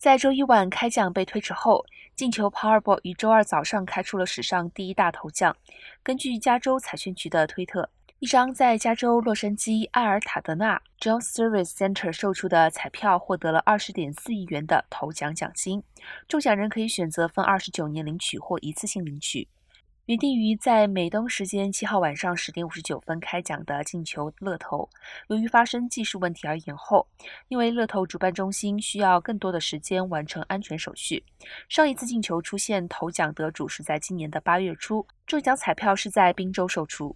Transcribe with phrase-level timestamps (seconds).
[0.00, 1.84] 在周一晚开奖被推迟后，
[2.16, 5.54] 进球 Powerball 于周二早上开出了史上第一大头奖。
[6.02, 15.82] 根据加州彩券局的推特，一张在加州洛杉矶埃尔塔德纳 Jones Service Center 售出的彩票获得了二十点四亿元的头奖奖金，
[16.26, 19.48] 中奖人可以选择分二十九年领取或一次性领取。
[20.10, 24.90] 原定于在美东时间七号晚上十点五十九分开奖的进球乐透，
[25.28, 27.06] 由于发生技术问题而延后。
[27.46, 31.22] 因为乐透主办中心需要更多的时间完成安全手续。
[31.68, 37.14] 上一次进球出现头奖得主是在今年的八月初，中奖彩票是在宾州售出。